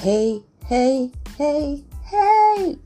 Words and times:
Hey, 0.00 0.44
hey, 0.64 1.10
hey, 1.36 1.82
hey. 2.04 2.76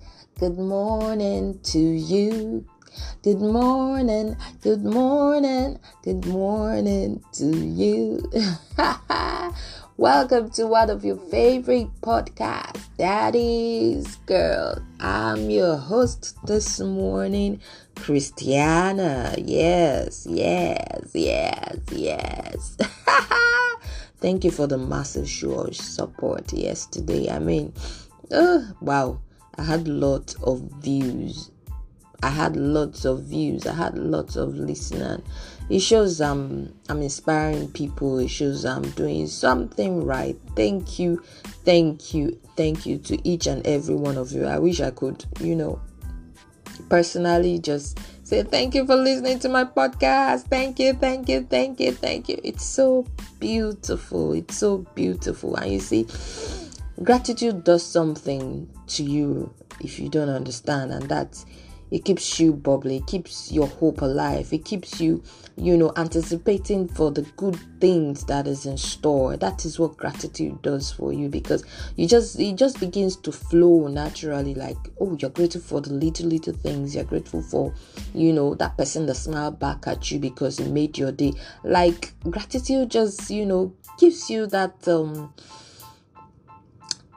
Good 0.40 0.56
morning 0.56 1.60
to 1.64 1.78
you. 1.78 2.64
Good 3.22 3.38
morning, 3.38 4.34
good 4.62 4.82
morning, 4.82 5.78
good 6.02 6.24
morning 6.24 7.22
to 7.32 7.54
you. 7.54 8.22
Welcome 9.98 10.52
to 10.52 10.66
one 10.66 10.88
of 10.88 11.04
your 11.04 11.18
favorite 11.18 11.88
podcasts, 12.00 12.88
Daddy's 12.96 14.16
Girl. 14.24 14.82
I'm 14.98 15.50
your 15.50 15.76
host 15.76 16.38
this 16.46 16.80
morning, 16.80 17.60
Christiana. 17.94 19.34
Yes, 19.36 20.26
yes, 20.26 21.10
yes, 21.12 21.78
yes. 21.90 22.76
Thank 24.22 24.44
you 24.44 24.52
for 24.52 24.68
the 24.68 24.78
massive 24.78 25.28
show 25.28 25.52
of 25.62 25.74
support 25.74 26.52
yesterday. 26.52 27.28
I 27.28 27.40
mean, 27.40 27.74
uh, 28.30 28.60
wow, 28.80 29.20
I 29.58 29.64
had 29.64 29.88
lots 29.88 30.34
of 30.44 30.60
views. 30.80 31.50
I 32.22 32.28
had 32.28 32.54
lots 32.54 33.04
of 33.04 33.24
views. 33.24 33.66
I 33.66 33.74
had 33.74 33.98
lots 33.98 34.36
of 34.36 34.54
listeners. 34.54 35.22
It 35.68 35.80
shows 35.80 36.20
I'm 36.20 36.72
I'm 36.88 37.02
inspiring 37.02 37.72
people. 37.72 38.20
It 38.20 38.28
shows 38.28 38.64
I'm 38.64 38.88
doing 38.90 39.26
something 39.26 40.04
right. 40.04 40.38
Thank 40.54 41.00
you, 41.00 41.20
thank 41.64 42.14
you, 42.14 42.38
thank 42.56 42.86
you 42.86 42.98
to 42.98 43.28
each 43.28 43.48
and 43.48 43.66
every 43.66 43.96
one 43.96 44.16
of 44.16 44.30
you. 44.30 44.44
I 44.44 44.60
wish 44.60 44.80
I 44.80 44.92
could, 44.92 45.24
you 45.40 45.56
know, 45.56 45.80
personally 46.88 47.58
just 47.58 47.98
say 48.32 48.42
thank 48.42 48.74
you 48.74 48.86
for 48.86 48.96
listening 48.96 49.38
to 49.38 49.48
my 49.50 49.62
podcast. 49.62 50.48
Thank 50.48 50.78
you, 50.78 50.94
thank 50.94 51.28
you, 51.28 51.42
thank 51.50 51.78
you, 51.78 51.92
thank 51.92 52.30
you. 52.30 52.40
It's 52.42 52.64
so 52.64 53.04
beautiful. 53.38 54.32
It's 54.32 54.56
so 54.56 54.78
beautiful. 54.94 55.54
And 55.56 55.70
you 55.70 55.80
see, 55.80 56.06
gratitude 57.02 57.62
does 57.62 57.84
something 57.84 58.70
to 58.86 59.02
you 59.02 59.52
if 59.80 60.00
you 60.00 60.08
don't 60.08 60.30
understand, 60.30 60.92
and 60.92 61.06
that's 61.10 61.44
it 61.92 62.06
keeps 62.06 62.40
you 62.40 62.54
bubbly, 62.54 62.96
it 62.96 63.06
keeps 63.06 63.52
your 63.52 63.66
hope 63.66 64.00
alive, 64.00 64.50
it 64.50 64.64
keeps 64.64 64.98
you, 64.98 65.22
you 65.56 65.76
know, 65.76 65.92
anticipating 65.96 66.88
for 66.88 67.10
the 67.10 67.20
good 67.36 67.58
things 67.80 68.24
that 68.24 68.46
is 68.46 68.64
in 68.64 68.78
store. 68.78 69.36
That 69.36 69.66
is 69.66 69.78
what 69.78 69.98
gratitude 69.98 70.62
does 70.62 70.90
for 70.90 71.12
you 71.12 71.28
because 71.28 71.64
you 71.96 72.08
just 72.08 72.40
it 72.40 72.56
just 72.56 72.80
begins 72.80 73.16
to 73.16 73.30
flow 73.30 73.88
naturally, 73.88 74.54
like, 74.54 74.78
oh, 75.00 75.18
you're 75.20 75.30
grateful 75.30 75.60
for 75.60 75.80
the 75.82 75.92
little 75.92 76.28
little 76.28 76.54
things, 76.54 76.94
you're 76.94 77.04
grateful 77.04 77.42
for, 77.42 77.74
you 78.14 78.32
know, 78.32 78.54
that 78.54 78.78
person 78.78 79.04
that 79.04 79.16
smiled 79.16 79.60
back 79.60 79.86
at 79.86 80.10
you 80.10 80.18
because 80.18 80.58
it 80.60 80.70
made 80.70 80.96
your 80.96 81.12
day. 81.12 81.34
Like 81.62 82.14
gratitude 82.30 82.90
just, 82.90 83.28
you 83.28 83.44
know, 83.44 83.74
gives 83.98 84.30
you 84.30 84.46
that 84.46 84.88
um 84.88 85.34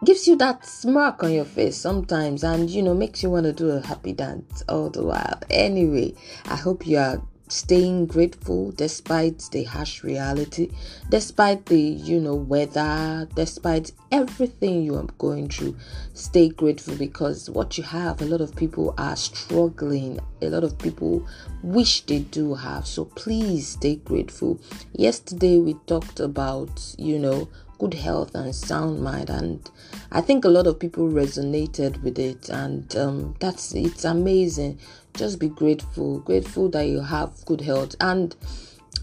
gives 0.03 0.27
you 0.27 0.35
that 0.35 0.65
smirk 0.65 1.23
on 1.23 1.31
your 1.31 1.45
face 1.45 1.77
sometimes 1.77 2.43
and 2.43 2.69
you 2.69 2.83
know 2.83 2.93
makes 2.93 3.23
you 3.23 3.29
want 3.29 3.45
to 3.45 3.53
do 3.53 3.69
a 3.69 3.85
happy 3.85 4.13
dance 4.13 4.63
all 4.67 4.89
the 4.89 5.03
while. 5.03 5.39
Anyway 5.49 6.13
i 6.45 6.55
hope 6.55 6.85
you 6.85 6.97
are 6.97 7.21
staying 7.47 8.07
grateful 8.07 8.71
despite 8.71 9.37
the 9.51 9.63
harsh 9.65 10.03
reality 10.03 10.67
despite 11.11 11.63
the 11.67 11.79
you 11.79 12.19
know 12.19 12.33
weather 12.33 13.27
despite 13.35 13.91
everything 14.11 14.81
you 14.81 14.95
are 14.95 15.07
going 15.17 15.49
through. 15.49 15.75
Stay 16.13 16.49
grateful 16.49 16.95
because 16.95 17.49
what 17.49 17.77
you 17.77 17.83
have 17.83 18.21
a 18.21 18.25
lot 18.25 18.41
of 18.41 18.55
people 18.55 18.93
are 18.97 19.15
struggling. 19.15 20.19
A 20.41 20.47
lot 20.49 20.63
of 20.63 20.77
people 20.79 21.27
wish 21.63 22.01
they 22.05 22.19
do 22.19 22.53
have. 22.53 22.87
So 22.87 23.05
please 23.05 23.67
stay 23.69 23.97
grateful. 23.97 24.59
Yesterday 24.93 25.59
we 25.59 25.73
talked 25.85 26.19
about 26.19 26.95
you 26.97 27.19
know 27.19 27.47
good 27.77 27.93
health 27.93 28.33
and 28.35 28.55
sound 28.55 29.01
mind 29.01 29.29
and 29.29 29.69
i 30.11 30.21
think 30.21 30.45
a 30.45 30.49
lot 30.49 30.67
of 30.67 30.79
people 30.79 31.07
resonated 31.07 32.01
with 32.03 32.17
it 32.17 32.49
and 32.49 32.95
um, 32.95 33.35
that's 33.39 33.73
it's 33.73 34.05
amazing. 34.05 34.79
Just 35.13 35.39
be 35.39 35.47
grateful 35.49 36.19
grateful 36.19 36.69
that 36.69 36.87
you 36.87 37.01
have 37.01 37.33
good 37.45 37.61
health 37.61 37.95
and 38.01 38.35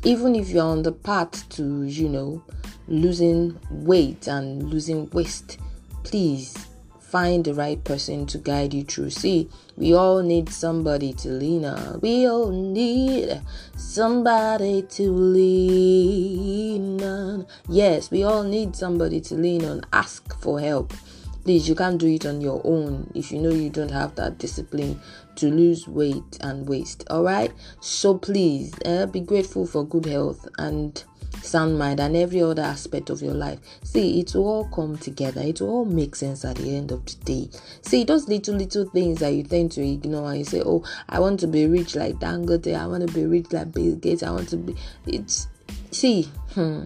even 0.05 0.35
if 0.35 0.51
you're 0.51 0.65
on 0.65 0.83
the 0.83 0.93
path 0.93 1.49
to 1.51 1.85
you 1.85 2.09
know 2.09 2.43
losing 2.89 3.59
weight 3.71 4.27
and 4.27 4.65
losing 4.65 5.09
waist 5.11 5.59
please 6.03 6.72
find 7.13 7.45
the 7.45 7.53
right 7.53 7.85
person 7.85 8.25
to 8.25 8.39
guide 8.39 8.73
you 8.73 8.83
through. 8.83 9.11
See, 9.11 9.51
we 9.77 9.93
all 9.93 10.23
need 10.23 10.49
somebody 10.49 11.13
to 11.13 11.29
lean 11.29 11.67
on. 11.67 12.01
We 12.01 12.27
all 12.27 12.51
need 12.51 13.43
somebody 13.77 14.81
to 14.81 15.13
lean 15.13 17.03
on. 17.03 17.47
Yes, 17.69 18.11
we 18.11 18.25
all 18.25 18.45
need 18.45 18.75
somebody 18.75 19.21
to 19.21 19.35
lean 19.35 19.63
on. 19.67 19.83
Ask 19.93 20.35
for 20.41 20.59
help. 20.59 20.95
Please, 21.45 21.69
you 21.69 21.75
can't 21.75 21.99
do 21.99 22.07
it 22.07 22.25
on 22.25 22.41
your 22.41 22.63
own 22.65 23.13
if 23.15 23.31
you 23.31 23.39
know 23.41 23.51
you 23.51 23.69
don't 23.69 23.91
have 23.91 24.15
that 24.15 24.39
discipline 24.39 24.99
to 25.37 25.51
lose 25.51 25.87
weight 25.87 26.39
and 26.41 26.67
waste. 26.67 27.05
All 27.11 27.25
right, 27.25 27.53
so 27.81 28.17
please 28.17 28.73
uh, 28.87 29.05
be 29.05 29.21
grateful 29.21 29.67
for 29.67 29.85
good 29.85 30.07
health 30.07 30.49
and 30.57 31.05
sound 31.43 31.79
mind, 31.79 32.01
and 32.01 32.17
every 32.17 32.43
other 32.43 32.63
aspect 32.63 33.11
of 33.11 33.23
your 33.23 33.35
life. 33.35 33.59
See, 33.83 34.21
it 34.21 34.35
will 34.35 34.47
all 34.47 34.65
come 34.69 34.97
together. 34.99 35.41
It 35.43 35.61
will 35.61 35.71
all 35.71 35.85
make 35.85 36.17
sense 36.17 36.45
at 36.45 36.57
the 36.57 36.75
end 36.77 36.93
of 36.93 37.05
the 37.05 37.15
day. 37.25 37.51
See, 37.83 38.05
those 38.05 38.29
little, 38.29 38.55
little 38.55 38.87
things 38.87 39.21
that 39.21 39.31
you 39.31 39.43
tend 39.43 39.73
to 39.73 39.87
ignore 39.87 40.31
and 40.31 40.39
you 40.39 40.45
say, 40.45 40.63
Oh, 40.65 40.85
I 41.09 41.21
want 41.21 41.41
to 41.41 41.47
be 41.47 41.67
rich 41.67 41.95
like 41.95 42.17
Dangote, 42.17 42.75
I 42.75 42.87
want 42.87 43.07
to 43.07 43.15
be 43.15 43.25
rich 43.25 43.53
like 43.53 43.73
Bill 43.73 43.97
Gates, 43.97 44.23
I 44.23 44.31
want 44.31 44.49
to 44.51 44.57
be. 44.57 44.77
It's, 45.07 45.49
see, 45.91 46.29
hmm. 46.55 46.85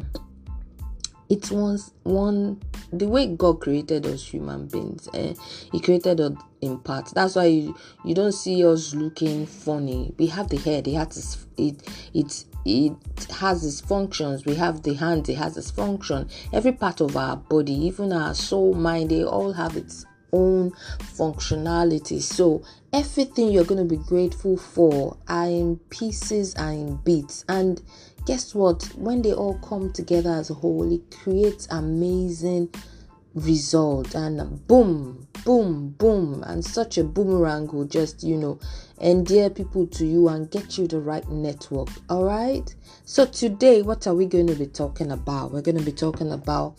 It 1.28 1.50
was 1.50 1.92
one 2.04 2.60
the 2.92 3.08
way 3.08 3.26
God 3.26 3.60
created 3.60 4.06
us 4.06 4.22
human 4.22 4.68
beings. 4.68 5.08
Eh, 5.12 5.34
he 5.72 5.80
created 5.80 6.20
us 6.20 6.32
in 6.60 6.78
parts. 6.78 7.12
That's 7.12 7.34
why 7.34 7.46
you, 7.46 7.76
you 8.04 8.14
don't 8.14 8.32
see 8.32 8.64
us 8.64 8.94
looking 8.94 9.44
funny. 9.46 10.14
We 10.18 10.28
have 10.28 10.48
the 10.48 10.56
head. 10.56 10.86
It 10.86 10.94
has 10.94 11.46
it 11.56 11.82
it 12.14 12.44
it 12.66 13.25
has 13.31 13.65
its 13.65 13.81
functions. 13.81 14.44
We 14.44 14.56
have 14.56 14.82
the 14.82 14.94
hand, 14.94 15.28
it 15.28 15.37
has 15.37 15.56
its 15.56 15.71
function. 15.71 16.28
Every 16.53 16.72
part 16.72 17.00
of 17.00 17.16
our 17.16 17.37
body, 17.37 17.72
even 17.72 18.12
our 18.12 18.34
soul, 18.34 18.75
mind, 18.75 19.10
they 19.10 19.25
all 19.25 19.53
have 19.53 19.77
its 19.77 20.04
own 20.32 20.72
functionality. 20.99 22.21
So 22.21 22.62
everything 22.93 23.50
you're 23.50 23.65
going 23.65 23.88
to 23.88 23.97
be 23.97 24.03
grateful 24.03 24.56
for 24.56 25.16
are 25.28 25.47
in 25.47 25.77
pieces 25.91 26.54
and 26.54 26.88
in 26.88 26.97
bits. 26.97 27.44
And 27.49 27.81
guess 28.27 28.54
what? 28.54 28.84
When 28.97 29.22
they 29.22 29.33
all 29.33 29.59
come 29.60 29.93
together 29.93 30.31
as 30.31 30.50
a 30.50 30.54
whole, 30.54 30.93
it 30.93 31.10
creates 31.10 31.69
amazing 31.71 32.71
result 33.36 34.14
and 34.14 34.66
boom 34.66 35.28
boom 35.44 35.91
boom 35.91 36.42
and 36.47 36.64
such 36.64 36.98
a 36.98 37.04
boomerang 37.04 37.66
will 37.69 37.84
just 37.84 38.22
you 38.24 38.36
know 38.36 38.58
endear 39.00 39.50
people 39.50 39.86
to 39.86 40.04
you 40.06 40.26
and 40.28 40.50
get 40.50 40.76
you 40.78 40.86
the 40.88 40.98
right 40.98 41.28
network 41.28 41.88
all 42.08 42.24
right 42.24 42.74
so 43.04 43.24
today 43.24 43.82
what 43.82 44.06
are 44.08 44.14
we 44.14 44.26
going 44.26 44.48
to 44.48 44.54
be 44.56 44.66
talking 44.66 45.12
about? 45.12 45.52
We're 45.52 45.62
going 45.62 45.78
to 45.78 45.84
be 45.84 45.92
talking 45.92 46.32
about 46.32 46.74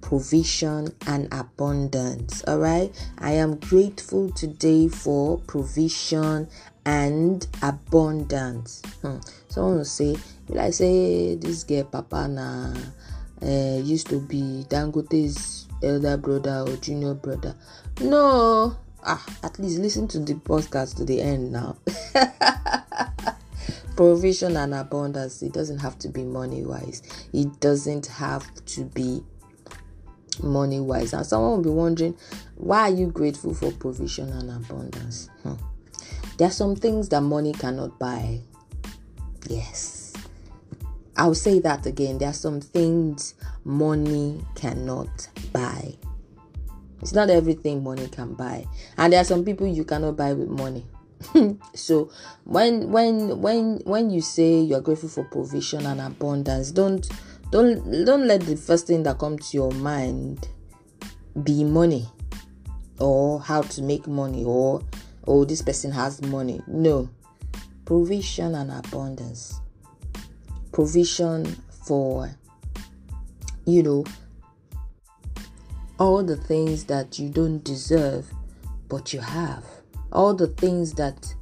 provision 0.00 0.88
and 1.06 1.28
abundance 1.30 2.42
all 2.44 2.58
right 2.58 2.90
i 3.18 3.32
am 3.32 3.56
grateful 3.56 4.30
today 4.30 4.88
for 4.88 5.36
provision 5.40 6.48
and 6.86 7.46
abundance. 7.60 8.80
Hmm. 9.02 9.18
someone 9.48 9.76
will 9.76 9.84
say 9.84 10.16
will 10.48 10.60
i 10.60 10.70
say 10.70 11.34
this 11.34 11.64
girl 11.64 11.84
papa 11.84 12.26
na 12.28 12.72
uh, 13.42 13.80
used 13.84 14.08
to 14.08 14.18
be 14.20 14.64
dangote's 14.70 15.67
elder 15.82 16.16
brother 16.16 16.64
or 16.66 16.76
junior 16.76 17.14
brother. 17.14 17.54
No, 18.00 18.76
ah, 19.04 19.24
at 19.42 19.58
least 19.58 19.78
listen 19.78 20.08
to 20.08 20.18
the 20.18 20.34
podcast 20.34 20.96
to 20.96 21.04
the 21.04 21.20
end 21.20 21.52
now. 21.52 21.76
Provision 23.96 24.56
and 24.56 24.74
abundance, 24.74 25.42
it 25.42 25.52
doesn't 25.52 25.78
have 25.78 25.98
to 25.98 26.08
be 26.08 26.22
money 26.22 26.64
wise, 26.64 27.02
it 27.32 27.60
doesn't 27.60 28.06
have 28.06 28.46
to 28.66 28.84
be 28.84 29.22
money 30.42 30.80
wise. 30.80 31.12
And 31.12 31.26
someone 31.26 31.56
will 31.56 31.62
be 31.62 31.70
wondering, 31.70 32.16
why 32.56 32.82
are 32.82 32.94
you 32.94 33.08
grateful 33.08 33.54
for 33.54 33.72
provision 33.72 34.30
and 34.30 34.50
abundance? 34.50 35.30
Hmm. 35.42 35.54
There 36.38 36.46
are 36.46 36.52
some 36.52 36.76
things 36.76 37.08
that 37.08 37.22
money 37.22 37.52
cannot 37.52 37.98
buy. 37.98 38.40
Yes. 39.48 40.07
I'll 41.18 41.34
say 41.34 41.58
that 41.60 41.84
again. 41.84 42.18
There 42.18 42.28
are 42.28 42.32
some 42.32 42.60
things 42.60 43.34
money 43.64 44.40
cannot 44.54 45.28
buy. 45.52 45.94
It's 47.02 47.12
not 47.12 47.28
everything 47.28 47.82
money 47.82 48.06
can 48.06 48.34
buy. 48.34 48.66
And 48.96 49.12
there 49.12 49.20
are 49.20 49.24
some 49.24 49.44
people 49.44 49.66
you 49.66 49.84
cannot 49.84 50.16
buy 50.16 50.32
with 50.32 50.48
money. 50.48 50.86
so 51.74 52.12
when 52.44 52.92
when 52.92 53.40
when 53.40 53.78
when 53.78 54.10
you 54.10 54.20
say 54.20 54.60
you're 54.60 54.80
grateful 54.80 55.08
for 55.08 55.24
provision 55.24 55.86
and 55.86 56.00
abundance, 56.00 56.70
don't 56.70 57.08
don't 57.50 58.04
don't 58.04 58.28
let 58.28 58.42
the 58.42 58.56
first 58.56 58.86
thing 58.86 59.02
that 59.02 59.18
comes 59.18 59.50
to 59.50 59.56
your 59.56 59.72
mind 59.72 60.48
be 61.42 61.64
money 61.64 62.08
or 63.00 63.40
how 63.40 63.62
to 63.62 63.82
make 63.82 64.06
money 64.06 64.44
or 64.44 64.82
oh 65.26 65.44
this 65.44 65.62
person 65.62 65.90
has 65.90 66.22
money. 66.22 66.60
No. 66.68 67.10
Provision 67.84 68.54
and 68.54 68.70
abundance. 68.70 69.60
Provision 70.72 71.44
for 71.86 72.30
you 73.64 73.82
know 73.82 74.04
all 75.98 76.22
the 76.22 76.36
things 76.36 76.84
that 76.84 77.18
you 77.18 77.28
don't 77.28 77.62
deserve, 77.64 78.30
but 78.88 79.12
you 79.12 79.20
have, 79.20 79.64
all 80.12 80.32
the 80.34 80.46
things 80.46 80.94
that 80.94 81.34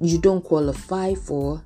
you 0.00 0.18
don't 0.18 0.42
qualify 0.42 1.14
for, 1.14 1.62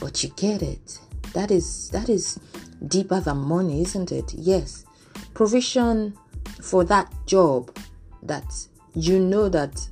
but 0.00 0.22
you 0.22 0.30
get 0.36 0.62
it. 0.62 0.98
That 1.34 1.50
is 1.50 1.90
that 1.90 2.08
is 2.08 2.38
deeper 2.86 3.20
than 3.20 3.38
money, 3.38 3.82
isn't 3.82 4.12
it? 4.12 4.34
Yes. 4.34 4.84
Provision 5.34 6.16
for 6.60 6.84
that 6.84 7.12
job 7.26 7.76
that 8.22 8.44
you 8.94 9.18
know 9.18 9.48
that 9.48 9.88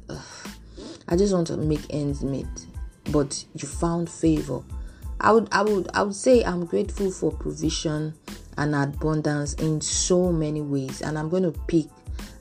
I 1.09 1.17
just 1.17 1.33
want 1.33 1.49
to 1.49 1.57
make 1.57 1.87
ends 1.91 2.23
meet, 2.23 2.47
but 3.11 3.45
you 3.55 3.67
found 3.67 4.09
favor. 4.09 4.63
I 5.21 5.33
would 5.33 5.49
I 5.53 5.63
would 5.63 5.89
I 5.95 6.03
would 6.03 6.15
say 6.15 6.43
I'm 6.45 6.65
grateful 6.65 7.11
for 7.11 7.31
provision 7.31 8.15
and 8.57 8.75
abundance 8.75 9.55
in 9.55 9.81
so 9.81 10.33
many 10.33 10.61
ways 10.61 11.03
and 11.03 11.19
I'm 11.19 11.29
going 11.29 11.43
to 11.45 11.53
pick 11.67 11.87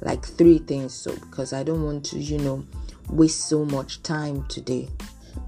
like 0.02 0.26
three 0.26 0.60
things 0.60 0.94
so 0.94 1.14
because 1.16 1.54
I 1.54 1.64
don't 1.64 1.84
want 1.84 2.06
to, 2.06 2.20
you 2.20 2.38
know, 2.38 2.66
waste 3.10 3.48
so 3.50 3.66
much 3.66 4.02
time 4.04 4.46
today. 4.48 4.88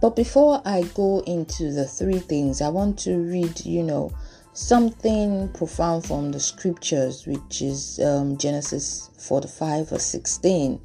But 0.01 0.15
before 0.15 0.61
I 0.65 0.83
go 0.95 1.19
into 1.21 1.71
the 1.71 1.85
three 1.85 2.19
things, 2.19 2.61
I 2.61 2.69
want 2.69 2.97
to 2.99 3.17
read, 3.17 3.65
you 3.65 3.83
know, 3.83 4.11
something 4.53 5.49
profound 5.53 6.05
from 6.05 6.31
the 6.31 6.39
scriptures, 6.39 7.25
which 7.27 7.61
is 7.61 7.99
um, 7.99 8.37
Genesis 8.37 9.09
45 9.19 9.91
or 9.93 9.99
16, 9.99 10.81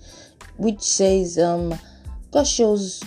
which 0.58 0.80
says, 0.82 1.38
um, 1.38 1.74
God 2.30 2.46
shows 2.46 3.02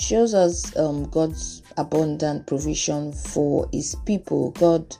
shows 0.00 0.34
us 0.34 0.76
um, 0.76 1.08
God's 1.10 1.62
abundant 1.76 2.46
provision 2.46 3.12
for 3.12 3.68
His 3.72 3.94
people. 4.06 4.50
God 4.52 4.96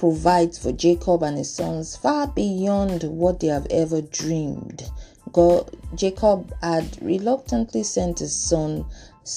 provides 0.00 0.58
for 0.58 0.72
Jacob 0.72 1.22
and 1.22 1.36
his 1.36 1.52
sons 1.52 1.94
far 1.94 2.26
beyond 2.28 3.02
what 3.04 3.38
they 3.38 3.48
have 3.48 3.66
ever 3.70 4.00
dreamed. 4.00 4.90
God, 5.30 5.76
Jacob 5.94 6.54
had 6.62 6.96
reluctantly 7.02 7.82
sent 7.82 8.20
his 8.20 8.34
son 8.34 8.86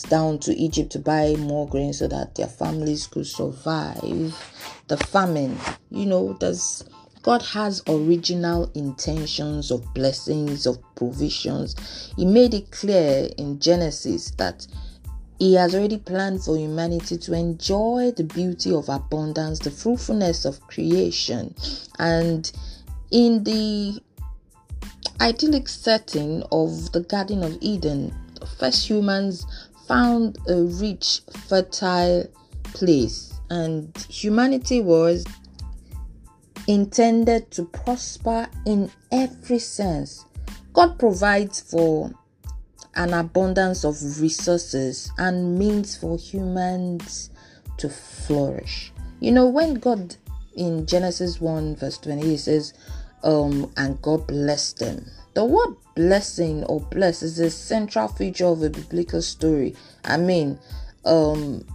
down 0.09 0.39
to 0.39 0.55
Egypt 0.55 0.94
to 0.94 1.00
buy 1.00 1.35
more 1.38 1.67
grain 1.67 1.91
so 1.91 2.07
that 2.07 2.35
their 2.35 2.47
families 2.47 3.07
could 3.07 3.27
survive 3.27 4.33
the 4.88 4.95
famine. 4.97 5.57
You 5.91 6.05
know, 6.05 6.38
God 7.21 7.41
has 7.41 7.83
original 7.89 8.71
intentions 8.73 9.69
of 9.69 9.94
blessings, 9.94 10.65
of 10.65 10.77
provisions. 10.95 12.13
He 12.15 12.25
made 12.25 12.53
it 12.53 12.71
clear 12.71 13.29
in 13.38 13.59
Genesis 13.59 14.31
that 14.31 14.65
He 15.39 15.56
has 15.56 15.75
already 15.75 15.97
planned 15.97 16.44
for 16.44 16.57
humanity 16.57 17.18
to 17.18 17.33
enjoy 17.33 18.12
the 18.15 18.24
beauty 18.24 18.71
of 18.71 18.89
abundance, 18.89 19.59
the 19.59 19.71
fruitfulness 19.71 20.45
of 20.45 20.62
creation. 20.68 21.56
And 22.00 22.50
in 23.12 23.44
the 23.44 24.01
idyllic 25.19 25.68
setting 25.68 26.44
of 26.51 26.91
the 26.91 27.01
Garden 27.01 27.44
of 27.44 27.57
Eden, 27.62 28.13
first 28.57 28.89
humans 28.89 29.45
found 29.88 30.38
a 30.47 30.63
rich, 30.63 31.21
fertile 31.47 32.25
place, 32.63 33.33
and 33.50 33.95
humanity 34.09 34.81
was 34.81 35.25
intended 36.68 37.51
to 37.51 37.65
prosper 37.65 38.47
in 38.65 38.89
every 39.12 39.59
sense. 39.59 40.25
God 40.71 40.97
provides 40.97 41.59
for 41.59 42.12
an 42.95 43.13
abundance 43.13 43.84
of 43.84 43.95
resources 44.22 45.12
and 45.18 45.57
means 45.57 45.95
for 45.95 46.18
humans 46.18 47.30
to 47.78 47.90
flourish. 47.90 48.92
You 49.19 49.31
know, 49.31 49.48
when 49.48 49.75
God 49.75 50.16
in 50.56 50.86
Genesis 50.86 51.42
1 51.42 51.75
verse 51.78 51.98
20 51.98 52.22
he 52.22 52.38
says, 52.38 52.74
um, 53.24 53.72
and 53.78 54.01
God 54.01 54.28
blessed 54.28 54.80
them. 54.80 55.06
The 55.34 55.45
word 55.45 55.75
blessing 55.95 56.63
or 56.66 56.81
bless 56.81 57.24
is 57.24 57.40
a 57.40 57.50
central 57.50 58.07
feature 58.07 58.45
of 58.45 58.62
a 58.62 58.69
biblical 58.69 59.22
story. 59.22 59.75
I 60.04 60.18
mean, 60.18 60.60
um, 61.06 61.66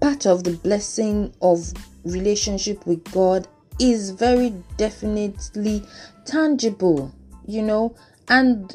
part 0.00 0.26
of 0.26 0.44
the 0.44 0.58
blessing 0.62 1.32
of 1.40 1.72
relationship 2.04 2.84
with 2.86 3.10
God 3.12 3.48
is 3.78 4.10
very 4.10 4.50
definitely 4.76 5.82
tangible, 6.24 7.12
you 7.46 7.62
know, 7.62 7.96
and 8.28 8.74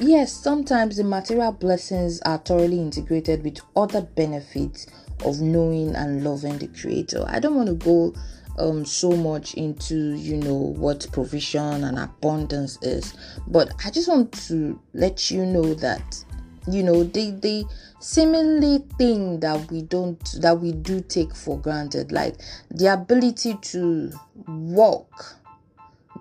yes, 0.00 0.32
sometimes 0.32 0.96
the 0.96 1.04
material 1.04 1.52
blessings 1.52 2.20
are 2.22 2.38
thoroughly 2.38 2.80
integrated 2.80 3.42
with 3.44 3.60
other 3.76 4.02
benefits 4.02 4.86
of 5.24 5.40
knowing 5.40 5.94
and 5.94 6.24
loving 6.24 6.58
the 6.58 6.68
Creator. 6.68 7.24
I 7.28 7.38
don't 7.38 7.54
want 7.54 7.68
to 7.68 7.74
go 7.74 8.14
um 8.58 8.84
so 8.84 9.10
much 9.12 9.54
into 9.54 10.14
you 10.14 10.36
know 10.36 10.54
what 10.54 11.06
provision 11.12 11.84
and 11.84 11.98
abundance 11.98 12.78
is 12.82 13.14
but 13.48 13.72
i 13.84 13.90
just 13.90 14.08
want 14.08 14.30
to 14.32 14.78
let 14.92 15.30
you 15.30 15.46
know 15.46 15.72
that 15.74 16.22
you 16.70 16.82
know 16.82 17.02
the 17.02 17.30
the 17.40 17.64
seemingly 17.98 18.84
thing 18.98 19.40
that 19.40 19.70
we 19.70 19.82
don't 19.82 20.40
that 20.40 20.58
we 20.60 20.72
do 20.72 21.00
take 21.00 21.34
for 21.34 21.58
granted 21.58 22.12
like 22.12 22.36
the 22.70 22.86
ability 22.86 23.54
to 23.62 24.12
walk 24.46 25.36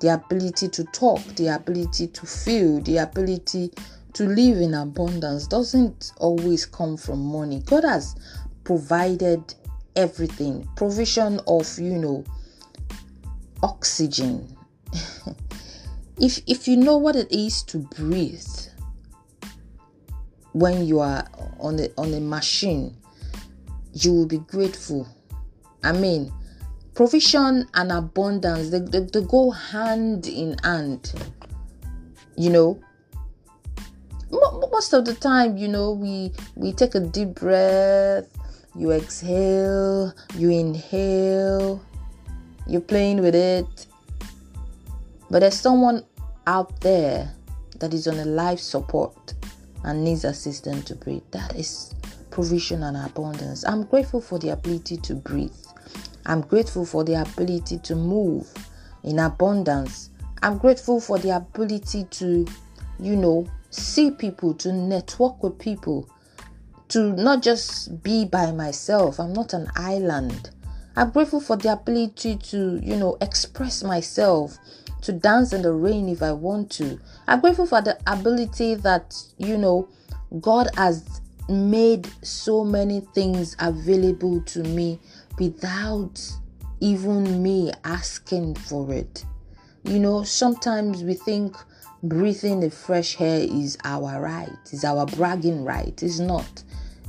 the 0.02 0.14
ability 0.14 0.68
to 0.68 0.84
talk 0.86 1.24
the 1.36 1.48
ability 1.48 2.08
to 2.08 2.26
feel 2.26 2.82
the 2.82 2.98
ability 2.98 3.72
to 4.14 4.26
live 4.26 4.58
in 4.58 4.74
abundance 4.74 5.48
doesn't 5.48 6.12
always 6.18 6.66
come 6.66 6.98
from 6.98 7.24
money. 7.24 7.62
God 7.66 7.86
has 7.86 8.16
provided 8.64 9.54
everything. 9.96 10.68
Provision 10.76 11.40
of 11.48 11.80
you 11.80 11.98
know 11.98 12.24
oxygen. 13.64 14.58
If 16.20 16.40
if 16.46 16.68
you 16.68 16.78
know 16.78 16.98
what 16.98 17.16
it 17.16 17.32
is 17.32 17.64
to 17.64 17.80
breathe 17.80 18.46
when 20.52 20.86
you 20.86 21.00
are 21.00 21.28
on 21.60 21.80
a 21.80 21.90
on 21.98 22.14
a 22.14 22.20
machine 22.20 22.96
you 23.94 24.14
will 24.14 24.28
be 24.28 24.38
grateful. 24.38 25.08
I 25.84 25.94
mean 25.94 26.32
provision 26.94 27.68
and 27.74 27.92
abundance 27.92 28.70
they, 28.70 28.80
they, 28.80 29.00
they 29.00 29.22
go 29.22 29.52
hand 29.52 30.28
in 30.28 30.58
hand 30.64 31.14
you 32.38 32.50
know 32.50 32.80
most 34.72 34.94
of 34.94 35.06
the 35.06 35.14
time 35.14 35.58
you 35.58 35.68
know 35.68 35.92
we 35.92 36.32
we 36.56 36.72
take 36.72 36.96
a 36.96 37.00
deep 37.00 37.36
breath 37.36 38.28
you 38.76 38.92
exhale, 38.92 40.14
you 40.38 40.50
inhale, 40.50 41.84
you're 42.68 42.82
playing 42.82 43.22
with 43.22 43.36
it. 43.36 43.88
But 45.30 45.40
there's 45.40 45.60
someone 45.60 46.06
out 46.48 46.80
there 46.82 47.34
that 47.80 47.94
is 47.94 48.08
on 48.08 48.20
a 48.20 48.26
life 48.26 48.60
support 48.60 49.34
and 49.84 50.04
needs 50.04 50.24
assistance 50.24 50.86
to 50.86 50.96
breathe. 50.96 51.24
That 51.32 51.56
is 51.56 51.94
provision 52.30 52.84
and 52.84 52.98
abundance. 52.98 53.66
I'm 53.66 53.84
grateful 53.84 54.22
for 54.22 54.40
the 54.40 54.50
ability 54.50 54.98
to 54.98 55.16
breathe. 55.16 55.52
I'm 56.26 56.42
grateful 56.42 56.86
for 56.86 57.04
the 57.04 57.22
ability 57.22 57.80
to 57.80 57.96
move 57.96 58.52
in 59.04 59.20
abundance. 59.20 60.10
I'm 60.44 60.58
grateful 60.58 61.00
for 61.00 61.18
the 61.18 61.36
ability 61.36 62.06
to, 62.12 62.48
you 63.00 63.16
know, 63.16 63.48
see 63.70 64.12
people, 64.12 64.54
to 64.56 64.74
network 64.74 65.42
with 65.44 65.58
people, 65.60 66.10
to 66.90 67.14
not 67.14 67.42
just 67.42 68.04
be 68.04 68.26
by 68.26 68.52
myself. 68.52 69.20
I'm 69.20 69.34
not 69.34 69.54
an 69.54 69.68
island. 69.76 70.52
I'm 70.96 71.12
grateful 71.12 71.40
for 71.40 71.56
the 71.56 71.72
ability 71.74 72.38
to, 72.38 72.80
you 72.84 72.98
know, 72.98 73.18
express 73.22 73.84
myself, 73.84 74.58
to 75.02 75.14
dance 75.14 75.54
in 75.54 75.62
the 75.62 75.72
rain 75.72 76.10
if 76.10 76.22
I 76.22 76.32
want 76.34 76.70
to. 76.74 77.00
I'm 77.28 77.40
grateful 77.40 77.66
for 77.66 77.82
the 77.82 77.98
ability 78.08 78.76
that, 78.76 79.16
you 79.38 79.58
know, 79.58 79.88
God 80.42 80.70
has 80.76 81.22
made 81.50 82.08
so 82.24 82.64
many 82.64 83.02
things 83.14 83.56
available 83.60 84.42
to 84.42 84.64
me 84.64 85.00
without 85.40 86.22
even 86.80 87.42
me 87.42 87.72
asking 87.84 88.56
for 88.56 88.92
it. 88.94 89.26
You 89.84 90.00
know, 90.00 90.24
sometimes 90.24 91.04
we 91.04 91.14
think 91.14 91.56
breathing 92.04 92.60
the 92.60 92.70
fresh 92.70 93.20
air 93.22 93.42
is 93.42 93.78
our 93.84 94.22
right, 94.22 94.50
is 94.72 94.84
our 94.84 95.06
bragging 95.06 95.64
right. 95.64 96.02
It's 96.02 96.20
not. 96.20 96.64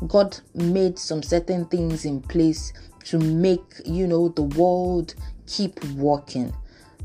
God 0.06 0.38
made 0.54 0.98
some 0.98 1.22
certain 1.22 1.66
things 1.66 2.04
in 2.04 2.20
place 2.20 2.72
to 3.04 3.18
make, 3.18 3.80
you 3.84 4.06
know, 4.06 4.28
the 4.28 4.42
world 4.42 5.14
keep 5.46 5.82
working. 5.94 6.52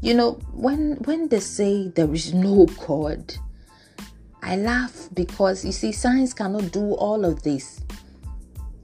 You 0.02 0.14
know, 0.14 0.32
when 0.54 0.96
when 1.06 1.28
they 1.28 1.40
say 1.40 1.88
there 1.90 2.14
is 2.14 2.34
no 2.34 2.66
God, 2.88 3.36
I 4.44 4.56
laugh 4.56 5.10
because 5.14 5.66
you 5.66 5.72
see, 5.72 5.92
science 5.92 6.34
cannot 6.34 6.72
do 6.72 6.94
all 6.94 7.26
of 7.26 7.44
this. 7.44 7.82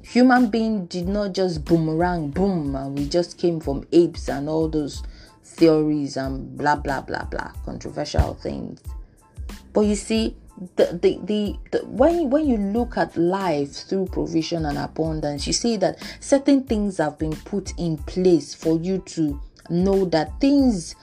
Human 0.03 0.50
being 0.50 0.86
did 0.86 1.07
not 1.07 1.33
just 1.33 1.65
boomerang 1.65 2.29
boom 2.29 2.75
and 2.75 2.98
we 2.98 3.07
just 3.07 3.38
came 3.38 3.60
from 3.60 3.88
apes 3.91 4.29
and 4.29 4.48
all 4.48 4.67
those 4.67 5.01
theories 5.43 6.17
and 6.17 6.57
blah 6.57 6.75
blah 6.75 7.01
blah 7.01 7.24
blah 7.25 7.51
controversial 7.65 8.36
things. 8.36 8.81
But 9.72 9.81
you 9.81 9.95
see, 9.95 10.36
the, 10.75 11.00
the, 11.01 11.19
the, 11.24 11.55
the, 11.72 11.86
when 11.86 12.29
when 12.29 12.48
you 12.48 12.57
look 12.57 12.98
at 12.98 13.17
life 13.17 13.72
through 13.72 14.05
provision 14.07 14.65
and 14.65 14.77
abundance 14.77 15.48
you 15.48 15.53
see 15.53 15.77
that 15.77 15.98
certain 16.19 16.63
things 16.63 16.98
have 16.98 17.17
been 17.17 17.36
put 17.36 17.74
in 17.79 17.98
place 17.98 18.53
for 18.53 18.77
you 18.79 19.00
to 19.00 19.41
know 19.69 20.05
that 20.05 20.39
things 20.39 20.95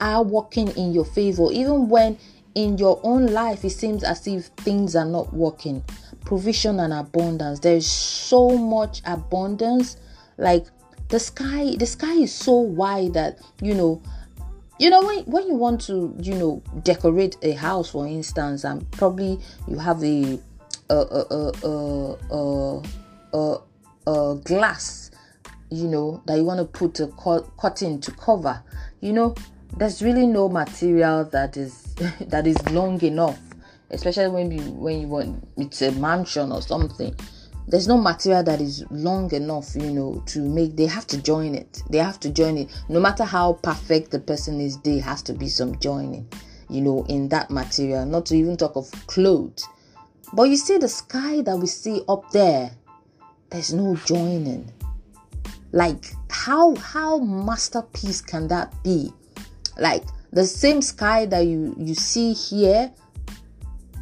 are 0.00 0.22
working 0.22 0.68
in 0.70 0.92
your 0.92 1.04
favor, 1.04 1.48
even 1.52 1.88
when 1.88 2.18
in 2.54 2.78
your 2.78 3.00
own 3.02 3.26
life 3.26 3.64
it 3.64 3.70
seems 3.70 4.02
as 4.02 4.26
if 4.26 4.46
things 4.46 4.96
are 4.96 5.04
not 5.04 5.32
working. 5.32 5.84
Provision 6.26 6.80
and 6.80 6.92
abundance. 6.92 7.60
There's 7.60 7.86
so 7.86 8.50
much 8.50 9.00
abundance. 9.06 9.96
Like 10.36 10.66
the 11.08 11.18
sky, 11.18 11.76
the 11.78 11.86
sky 11.86 12.14
is 12.14 12.34
so 12.34 12.52
wide 12.52 13.14
that 13.14 13.38
you 13.62 13.74
know 13.74 14.02
you 14.78 14.90
know 14.90 15.02
when, 15.04 15.24
when 15.24 15.46
you 15.46 15.54
want 15.54 15.80
to 15.82 16.14
you 16.20 16.34
know 16.34 16.62
decorate 16.82 17.36
a 17.42 17.52
house 17.52 17.90
for 17.90 18.06
instance 18.06 18.64
and 18.64 18.90
probably 18.90 19.38
you 19.68 19.78
have 19.78 20.02
a 20.02 20.38
a 20.90 20.94
a 20.94 21.52
a 21.64 22.16
a, 22.30 22.82
a, 23.32 23.58
a 24.06 24.34
glass 24.44 25.10
you 25.70 25.88
know 25.88 26.22
that 26.26 26.36
you 26.36 26.44
want 26.44 26.58
to 26.58 26.64
put 26.64 27.00
a 27.00 27.06
curtain 27.58 28.00
to 28.00 28.10
cover 28.12 28.62
you 29.00 29.12
know 29.12 29.34
there's 29.78 30.02
really 30.02 30.26
no 30.26 30.48
material 30.48 31.24
that 31.24 31.56
is 31.56 31.94
that 32.20 32.46
is 32.46 32.56
long 32.70 33.00
enough 33.02 33.38
especially 33.90 34.28
when 34.28 34.50
you 34.50 34.62
when 34.72 35.00
you 35.00 35.08
want 35.08 35.48
it's 35.56 35.82
a 35.82 35.92
mansion 35.92 36.52
or 36.52 36.62
something. 36.62 37.14
There's 37.68 37.88
no 37.88 37.98
material 37.98 38.44
that 38.44 38.60
is 38.60 38.84
long 38.90 39.32
enough 39.32 39.74
you 39.74 39.90
know 39.90 40.22
to 40.26 40.40
make 40.40 40.76
they 40.76 40.86
have 40.86 41.06
to 41.08 41.20
join 41.20 41.54
it. 41.54 41.82
They 41.90 41.98
have 41.98 42.20
to 42.20 42.30
join 42.30 42.58
it. 42.58 42.70
No 42.88 43.00
matter 43.00 43.24
how 43.24 43.54
perfect 43.54 44.10
the 44.10 44.20
person 44.20 44.60
is 44.60 44.80
there 44.82 45.00
has 45.00 45.22
to 45.22 45.32
be 45.32 45.48
some 45.48 45.78
joining 45.78 46.28
you 46.68 46.80
know 46.80 47.04
in 47.08 47.28
that 47.30 47.50
material. 47.50 48.06
Not 48.06 48.26
to 48.26 48.36
even 48.36 48.56
talk 48.56 48.76
of 48.76 48.90
clothes. 49.06 49.66
But 50.32 50.44
you 50.44 50.56
see 50.56 50.78
the 50.78 50.88
sky 50.88 51.40
that 51.42 51.56
we 51.56 51.66
see 51.66 52.02
up 52.08 52.30
there 52.30 52.70
there's 53.50 53.72
no 53.72 53.96
joining. 53.96 54.72
Like 55.72 56.04
how 56.30 56.74
how 56.76 57.18
masterpiece 57.18 58.20
can 58.20 58.48
that 58.48 58.72
be? 58.82 59.12
Like 59.78 60.04
the 60.32 60.44
same 60.44 60.82
sky 60.82 61.26
that 61.26 61.46
you 61.46 61.74
you 61.78 61.94
see 61.94 62.32
here 62.32 62.92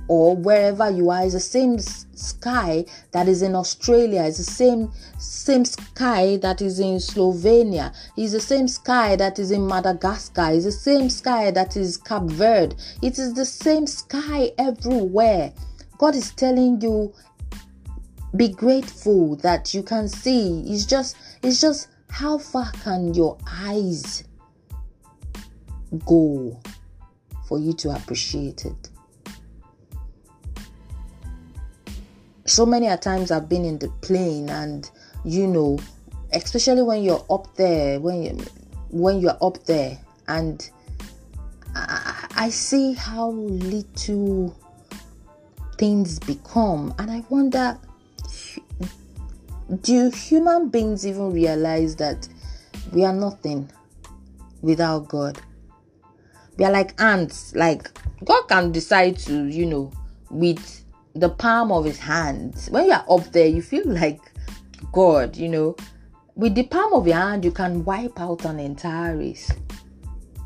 or 0.08 0.36
wherever 0.36 0.90
you 0.90 1.10
are 1.10 1.24
is 1.24 1.32
the 1.32 1.40
same 1.40 1.78
sky 1.78 2.84
that 3.12 3.28
is 3.28 3.42
in 3.42 3.54
Australia, 3.54 4.22
it's 4.24 4.38
the 4.38 4.44
same 4.44 4.90
same 5.18 5.64
sky 5.64 6.36
that 6.38 6.60
is 6.60 6.78
in 6.78 6.96
Slovenia, 6.96 7.94
it's 8.16 8.32
the 8.32 8.40
same 8.40 8.68
sky 8.68 9.16
that 9.16 9.38
is 9.38 9.50
in 9.50 9.66
Madagascar, 9.66 10.50
it's 10.52 10.64
the 10.64 10.72
same 10.72 11.08
sky 11.08 11.50
that 11.50 11.76
is 11.76 11.96
Cape 11.96 12.22
Verde. 12.24 12.76
It 13.02 13.18
is 13.18 13.34
the 13.34 13.46
same 13.46 13.86
sky 13.86 14.52
everywhere. 14.58 15.52
God 15.98 16.14
is 16.14 16.32
telling 16.32 16.80
you 16.80 17.12
be 18.36 18.48
grateful 18.48 19.36
that 19.36 19.72
you 19.74 19.82
can 19.82 20.08
see. 20.08 20.64
It's 20.66 20.86
just 20.86 21.16
it's 21.42 21.60
just 21.60 21.88
how 22.10 22.38
far 22.38 22.70
can 22.82 23.14
your 23.14 23.38
eyes 23.46 24.24
go 26.06 26.60
for 27.48 27.58
you 27.58 27.72
to 27.74 27.90
appreciate 27.90 28.64
it? 28.64 28.90
So 32.46 32.66
many 32.66 32.86
a 32.86 32.96
times 32.96 33.30
I've 33.30 33.48
been 33.48 33.64
in 33.64 33.78
the 33.78 33.88
plane 34.02 34.50
and 34.50 34.88
you 35.24 35.46
know, 35.46 35.78
especially 36.32 36.82
when 36.82 37.02
you're 37.02 37.24
up 37.30 37.54
there, 37.56 38.00
when 38.00 38.22
you 38.22 38.38
when 38.90 39.20
you're 39.20 39.38
up 39.40 39.64
there 39.64 39.98
and 40.28 40.68
I, 41.74 42.26
I 42.36 42.48
see 42.50 42.92
how 42.92 43.30
little 43.30 44.56
things 45.78 46.18
become 46.20 46.94
and 46.98 47.10
I 47.10 47.24
wonder 47.28 47.78
do 49.82 50.10
human 50.10 50.68
beings 50.68 51.06
even 51.06 51.32
realize 51.32 51.96
that 51.96 52.28
we 52.92 53.04
are 53.04 53.12
nothing 53.12 53.70
without 54.60 55.08
God? 55.08 55.40
We 56.56 56.64
are 56.64 56.70
like 56.70 57.00
ants. 57.00 57.54
Like 57.54 57.88
God 58.24 58.42
can 58.42 58.72
decide 58.72 59.18
to, 59.20 59.46
you 59.46 59.66
know, 59.66 59.92
with 60.30 60.83
the 61.14 61.28
palm 61.28 61.70
of 61.72 61.84
his 61.84 61.98
hands. 61.98 62.68
When 62.70 62.86
you're 62.86 63.04
up 63.08 63.32
there, 63.32 63.46
you 63.46 63.62
feel 63.62 63.86
like 63.86 64.20
God, 64.92 65.36
you 65.36 65.48
know. 65.48 65.76
With 66.36 66.54
the 66.54 66.64
palm 66.64 66.92
of 66.94 67.06
your 67.06 67.16
hand, 67.16 67.44
you 67.44 67.52
can 67.52 67.84
wipe 67.84 68.20
out 68.20 68.44
an 68.44 68.58
entire 68.58 69.16
race. 69.16 69.50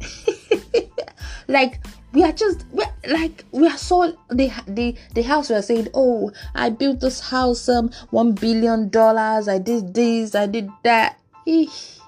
like 1.48 1.80
we 2.12 2.22
are 2.22 2.32
just 2.32 2.64
we're, 2.72 2.84
like 3.08 3.44
we 3.52 3.66
are 3.66 3.76
so 3.76 4.16
the 4.30 4.50
the 4.66 4.94
the 5.14 5.22
house 5.22 5.50
we 5.50 5.56
are 5.56 5.62
saying 5.62 5.88
oh 5.94 6.30
i 6.54 6.70
built 6.70 7.00
this 7.00 7.20
house 7.20 7.68
um 7.68 7.90
one 8.10 8.32
billion 8.32 8.88
dollars 8.88 9.48
i 9.48 9.58
did 9.58 9.92
this 9.94 10.34
i 10.34 10.46
did 10.46 10.68
that 10.84 11.18
Eesh. 11.46 12.00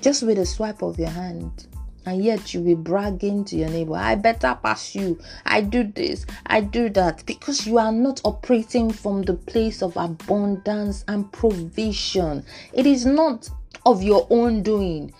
just 0.00 0.22
with 0.22 0.38
a 0.38 0.46
swipe 0.46 0.82
of 0.82 0.98
your 0.98 1.10
hand 1.10 1.66
and 2.06 2.24
yet 2.24 2.54
you 2.54 2.60
will 2.60 2.76
bragging 2.76 3.44
to 3.44 3.56
your 3.56 3.68
neighbor 3.68 3.96
i 3.96 4.14
better 4.14 4.56
pass 4.62 4.94
you. 4.94 5.18
I 5.44 5.60
do 5.60 5.84
this. 5.84 6.26
I 6.46 6.60
do 6.60 6.88
that. 6.90 7.24
Because 7.26 7.66
you 7.66 7.78
are 7.78 7.92
not 7.92 8.20
operating 8.24 8.90
from 8.90 9.22
the 9.22 9.34
place 9.34 9.82
of 9.82 9.96
abundance 9.96 11.04
and 11.08 11.30
provision. 11.32 12.44
It 12.72 12.86
is 12.86 13.06
not 13.06 13.48
of 13.84 14.02
your 14.02 14.26
own 14.30 14.62
doing. 14.62 15.12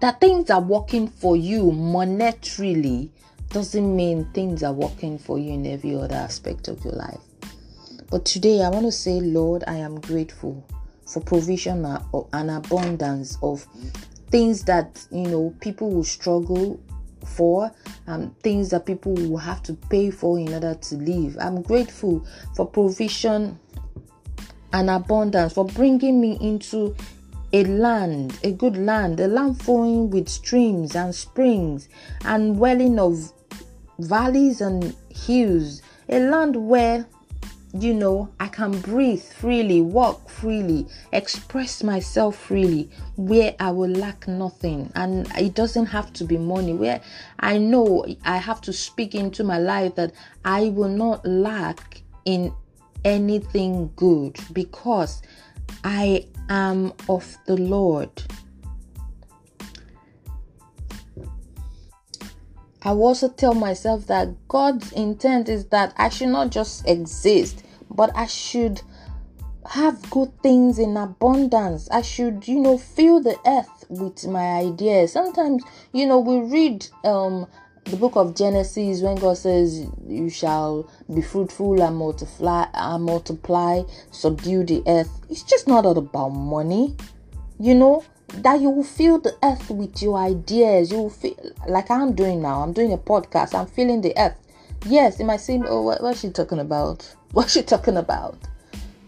That 0.00 0.20
things 0.20 0.50
are 0.50 0.60
working 0.60 1.08
for 1.08 1.36
you 1.36 1.64
monetarily 1.64 3.10
doesn't 3.50 3.96
mean 3.96 4.26
things 4.34 4.62
are 4.62 4.72
working 4.72 5.18
for 5.18 5.38
you 5.38 5.52
in 5.52 5.66
every 5.66 5.94
other 5.94 6.14
aspect 6.14 6.68
of 6.68 6.84
your 6.84 6.94
life. 6.94 7.20
But 8.10 8.24
today 8.24 8.62
i 8.62 8.68
want 8.68 8.84
to 8.84 8.92
say 8.92 9.20
lord 9.20 9.64
i 9.66 9.74
am 9.74 10.00
grateful 10.00 10.64
for 11.06 11.20
provision 11.20 11.84
and 12.32 12.50
abundance 12.50 13.38
of 13.42 13.66
things 14.34 14.64
that 14.64 15.06
you 15.12 15.28
know 15.28 15.54
people 15.60 15.88
will 15.92 16.02
struggle 16.02 16.80
for 17.24 17.70
um, 18.08 18.34
things 18.42 18.68
that 18.68 18.84
people 18.84 19.14
will 19.14 19.36
have 19.36 19.62
to 19.62 19.74
pay 19.74 20.10
for 20.10 20.40
in 20.40 20.52
order 20.52 20.74
to 20.74 20.96
live. 20.96 21.36
I'm 21.40 21.62
grateful 21.62 22.26
for 22.56 22.66
provision 22.66 23.56
and 24.72 24.90
abundance 24.90 25.52
for 25.52 25.64
bringing 25.64 26.20
me 26.20 26.36
into 26.40 26.96
a 27.52 27.62
land 27.62 28.36
a 28.42 28.50
good 28.50 28.76
land 28.76 29.20
a 29.20 29.28
land 29.28 29.62
flowing 29.62 30.10
with 30.10 30.28
streams 30.28 30.96
and 30.96 31.14
springs 31.14 31.88
and 32.24 32.58
welling 32.58 32.98
of 32.98 33.32
valleys 34.00 34.60
and 34.60 34.96
hills 35.10 35.80
a 36.08 36.18
land 36.18 36.56
where 36.56 37.06
you 37.76 37.92
know, 37.92 38.32
I 38.38 38.46
can 38.46 38.80
breathe 38.80 39.22
freely, 39.22 39.80
walk 39.80 40.28
freely, 40.28 40.86
express 41.12 41.82
myself 41.82 42.36
freely, 42.36 42.88
where 43.16 43.54
I 43.58 43.72
will 43.72 43.90
lack 43.90 44.28
nothing. 44.28 44.92
And 44.94 45.26
it 45.36 45.54
doesn't 45.54 45.86
have 45.86 46.12
to 46.14 46.24
be 46.24 46.38
money, 46.38 46.72
where 46.72 47.00
I 47.40 47.58
know 47.58 48.06
I 48.24 48.36
have 48.36 48.60
to 48.62 48.72
speak 48.72 49.14
into 49.16 49.42
my 49.42 49.58
life 49.58 49.96
that 49.96 50.12
I 50.44 50.68
will 50.68 50.88
not 50.88 51.26
lack 51.26 52.02
in 52.24 52.52
anything 53.04 53.90
good 53.96 54.38
because 54.52 55.22
I 55.82 56.28
am 56.48 56.92
of 57.08 57.36
the 57.46 57.56
Lord. 57.56 58.22
I 62.82 62.92
will 62.92 63.06
also 63.06 63.30
tell 63.30 63.54
myself 63.54 64.06
that 64.08 64.28
God's 64.46 64.92
intent 64.92 65.48
is 65.48 65.64
that 65.66 65.94
I 65.96 66.10
should 66.10 66.28
not 66.28 66.50
just 66.50 66.86
exist, 66.86 67.63
but 67.94 68.10
I 68.14 68.26
should 68.26 68.82
have 69.70 70.10
good 70.10 70.30
things 70.42 70.78
in 70.78 70.96
abundance. 70.96 71.88
I 71.90 72.02
should, 72.02 72.46
you 72.46 72.60
know, 72.60 72.76
fill 72.76 73.20
the 73.20 73.38
earth 73.46 73.86
with 73.88 74.26
my 74.26 74.58
ideas. 74.58 75.12
Sometimes, 75.12 75.62
you 75.92 76.06
know, 76.06 76.20
we 76.20 76.38
read 76.40 76.86
um 77.04 77.46
the 77.84 77.96
book 77.96 78.16
of 78.16 78.34
Genesis 78.34 79.02
when 79.02 79.16
God 79.16 79.36
says 79.36 79.86
you 80.08 80.30
shall 80.30 80.88
be 81.14 81.20
fruitful 81.20 81.82
and 81.82 81.96
multiply 81.96 82.66
and 82.72 83.04
multiply, 83.04 83.82
subdue 84.10 84.64
the 84.64 84.82
earth. 84.86 85.10
It's 85.28 85.42
just 85.42 85.68
not 85.68 85.84
all 85.84 85.98
about 85.98 86.30
money. 86.30 86.96
You 87.60 87.74
know, 87.74 88.04
that 88.28 88.60
you 88.60 88.70
will 88.70 88.84
fill 88.84 89.18
the 89.18 89.36
earth 89.42 89.70
with 89.70 90.02
your 90.02 90.16
ideas. 90.16 90.90
You 90.90 90.98
will 90.98 91.10
feel 91.10 91.36
like 91.68 91.90
I'm 91.90 92.14
doing 92.14 92.42
now. 92.42 92.62
I'm 92.62 92.72
doing 92.72 92.92
a 92.92 92.98
podcast. 92.98 93.54
I'm 93.54 93.66
filling 93.66 94.00
the 94.00 94.14
earth. 94.16 94.38
Yes, 94.86 95.18
it 95.18 95.24
might 95.24 95.40
seem, 95.40 95.64
oh, 95.66 95.82
what, 95.82 96.02
what's 96.02 96.20
she 96.20 96.30
talking 96.30 96.58
about? 96.58 97.14
What's 97.32 97.54
she 97.54 97.62
talking 97.62 97.96
about? 97.96 98.38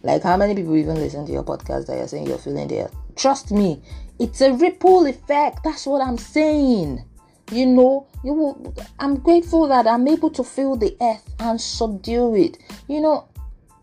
Like, 0.03 0.23
how 0.23 0.37
many 0.37 0.55
people 0.55 0.75
even 0.77 0.97
listen 0.97 1.27
to 1.27 1.33
your 1.33 1.45
podcast 1.45 1.87
that 1.87 1.97
you're 1.97 2.09
saying 2.09 2.27
you're 2.27 2.39
feeling 2.39 2.67
there? 2.67 2.91
Trust 3.15 3.53
me, 3.53 3.81
it's 4.19 4.41
a 4.41 4.53
ripple 4.53 5.07
effect. 5.07 5.63
That's 5.63 5.87
what 5.87 6.01
I'm 6.01 6.19
saying. 6.19 7.05
You 7.53 7.67
know, 7.67 8.09
you 8.25 8.33
will. 8.33 8.75
I'm 8.99 9.17
grateful 9.21 9.69
that 9.69 9.87
I'm 9.87 10.09
able 10.09 10.31
to 10.31 10.43
feel 10.43 10.75
the 10.75 10.97
earth 11.01 11.29
and 11.39 11.61
subdue 11.61 12.35
it. 12.35 12.59
You 12.89 13.01
know, 13.01 13.29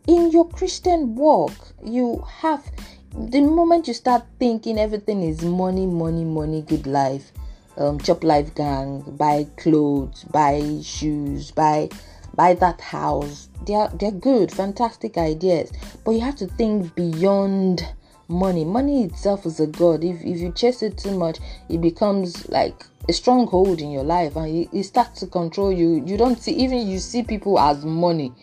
in 0.07 0.31
your 0.31 0.49
Christian 0.49 1.15
walk, 1.15 1.53
you 1.85 2.25
have 2.39 2.69
the 3.15 3.41
moment 3.41 3.87
you 3.87 3.93
start 3.93 4.23
thinking 4.39 4.77
everything 4.79 5.23
is 5.23 5.43
money, 5.43 5.85
money, 5.85 6.25
money, 6.25 6.61
good 6.63 6.87
life, 6.87 7.31
um, 7.77 7.99
chop 7.99 8.23
life 8.23 8.53
gang, 8.55 9.01
buy 9.17 9.47
clothes, 9.57 10.23
buy 10.25 10.79
shoes, 10.83 11.51
buy 11.51 11.89
buy 12.35 12.53
that 12.55 12.81
house. 12.81 13.49
They're 13.65 13.89
they're 13.99 14.11
good, 14.11 14.51
fantastic 14.51 15.17
ideas. 15.17 15.71
But 16.03 16.11
you 16.11 16.21
have 16.21 16.35
to 16.37 16.47
think 16.47 16.95
beyond 16.95 17.87
money. 18.27 18.65
Money 18.65 19.03
itself 19.03 19.45
is 19.45 19.59
a 19.59 19.67
god. 19.67 20.03
If 20.03 20.21
if 20.21 20.39
you 20.39 20.51
chase 20.51 20.83
it 20.83 20.97
too 20.97 21.17
much, 21.17 21.39
it 21.69 21.81
becomes 21.81 22.47
like 22.49 22.85
a 23.09 23.13
stronghold 23.13 23.81
in 23.81 23.91
your 23.91 24.03
life 24.03 24.35
and 24.35 24.47
it, 24.47 24.69
it 24.71 24.83
starts 24.83 25.19
to 25.21 25.27
control 25.27 25.71
you. 25.71 26.03
You 26.05 26.17
don't 26.17 26.39
see 26.39 26.53
even 26.53 26.87
you 26.87 26.99
see 26.99 27.23
people 27.23 27.59
as 27.59 27.85
money. 27.85 28.33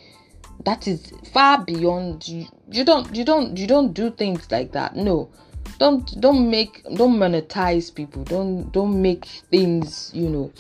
That 0.65 0.87
is 0.87 1.13
far 1.33 1.65
beyond 1.65 2.29
you, 2.29 2.47
you 2.71 2.85
don't 2.85 3.15
you 3.17 3.25
don't 3.25 3.57
you 3.57 3.67
don't 3.67 3.93
do 3.95 4.11
things 4.11 4.51
like 4.51 4.73
that. 4.73 4.95
No. 4.97 5.31
Don't 5.79 6.21
don't 6.21 6.51
make 6.51 6.85
don't 6.95 7.17
monetize 7.17 7.95
people. 7.95 8.25
Don't 8.25 8.71
don't 8.73 9.01
make 9.01 9.25
things, 9.51 10.11
you 10.15 10.29
know, 10.29 10.53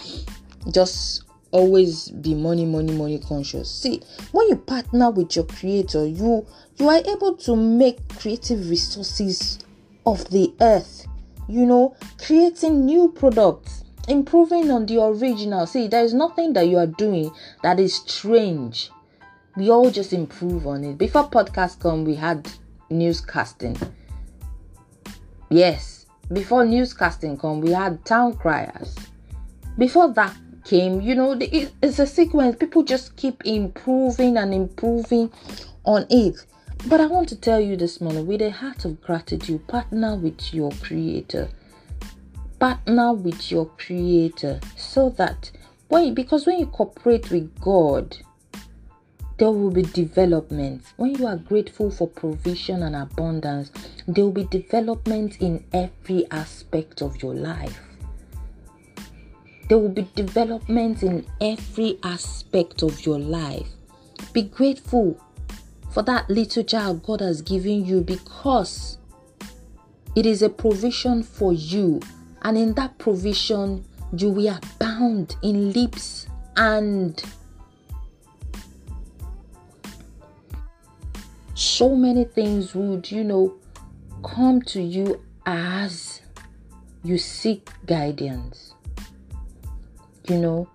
just 0.73 1.25
always 1.53 2.09
be 2.11 2.35
money 2.35 2.65
money 2.65 2.93
money 2.93 3.19
conscious. 3.19 3.71
See 3.71 4.03
when 4.33 4.49
you 4.49 4.57
partner 4.57 5.11
with 5.11 5.35
your 5.37 5.45
creator 5.47 6.07
you 6.07 6.47
you 6.77 6.89
are 6.89 7.03
able 7.07 7.37
to 7.37 7.57
make 7.57 8.09
creative 8.19 8.71
resources 8.71 9.59
of 10.07 10.29
the 10.31 10.53
earth 10.61 11.07
you 11.49 11.67
know 11.67 11.95
creating 12.25 12.87
new 12.87 13.11
products 13.11 13.85
improving 14.09 14.71
on 14.71 14.87
the 14.87 15.03
original. 15.03 15.67
See 15.67 15.89
there 15.89 16.05
is 16.05 16.15
nothing 16.15 16.53
that 16.55 16.67
you 16.69 16.79
are 16.79 16.87
doing 16.87 17.31
that 17.63 17.81
is 17.81 17.95
strange. 17.95 18.91
We 19.57 19.71
all 19.71 19.91
just 19.91 20.13
improve 20.13 20.67
on 20.67 20.85
it. 20.85 20.99
Before 20.99 21.29
podcast 21.29 21.81
come 21.81 22.05
we 22.05 22.15
had 22.15 22.49
newscasting 22.91 23.77
yes. 25.51 26.07
Before 26.33 26.65
newscasting 26.65 27.41
come 27.41 27.61
we 27.61 27.73
had 27.73 28.05
town 28.05 28.37
criers. 28.37 28.95
Before 29.77 30.13
that 30.15 30.37
came 30.65 31.01
you 31.01 31.15
know 31.15 31.37
it's 31.41 31.99
a 31.99 32.07
sequence. 32.07 32.57
People 32.57 32.83
just 32.85 33.17
keep 33.17 33.45
improving 33.45 34.37
and 34.37 34.55
improving 34.55 35.31
on 35.85 36.07
it. 36.09 36.47
But 36.87 37.01
i 37.01 37.07
want 37.07 37.29
to 37.31 37.37
tell 37.37 37.61
you 37.61 37.77
this 37.77 38.01
morning 38.01 38.27
with 38.27 38.41
a 38.43 38.51
heart 38.51 38.85
of 38.85 39.01
gratitude 39.03 39.67
partner 39.67 40.17
with 40.17 40.55
your 40.55 40.71
creator. 40.83 41.49
Partner 42.59 43.13
with 43.13 43.51
your 43.51 43.67
creator 43.67 44.61
so 44.77 45.11
that 45.11 45.51
when 45.89 46.15
because 46.15 46.47
when 46.47 46.61
you 46.61 46.67
cooperate 46.67 47.31
with 47.31 47.61
god 47.61 48.17
there 49.41 49.51
will 49.51 49.71
be 49.71 49.83
development 49.83 50.85
when 50.97 51.15
you 51.17 51.27
are 51.27 51.37
grateful 51.37 51.91
for 51.91 52.07
provision 52.07 52.83
and 52.85 52.95
abundance 52.95 53.73
there 54.07 54.25
will 54.25 54.33
be 54.33 54.45
development 54.45 55.41
in 55.41 55.65
every 55.73 56.25
aspect 56.31 57.03
of 57.03 57.21
your 57.23 57.35
life 57.35 57.81
there 59.71 59.79
will 59.79 59.89
be 59.89 60.09
development 60.17 61.05
in 61.05 61.25
every 61.41 61.97
aspect 62.03 62.83
of 62.83 63.07
your 63.07 63.21
life. 63.21 63.69
Be 64.33 64.43
grateful 64.43 65.17
for 65.93 66.03
that 66.03 66.29
little 66.29 66.65
child 66.65 67.05
God 67.05 67.21
has 67.21 67.41
given 67.41 67.85
you 67.85 68.01
because 68.01 68.99
it 70.17 70.27
is 70.27 70.43
a 70.43 70.49
provision 70.49 71.23
for 71.23 71.53
you. 71.53 72.01
And 72.43 72.59
in 72.59 72.75
that 72.75 72.99
provision, 72.99 73.85
you 74.13 74.31
will 74.31 74.57
abound 74.57 75.37
in 75.41 75.73
lips 75.73 76.27
and 76.57 77.23
so 81.61 81.95
many 81.95 82.25
things 82.25 82.75
would, 82.75 83.11
you 83.11 83.25
know, 83.25 83.55
come 84.25 84.63
to 84.63 84.81
you 84.83 85.21
as 85.47 86.21
you 87.03 87.19
seek 87.19 87.71
guidance 87.87 88.75
you 90.31 90.39
know, 90.39 90.69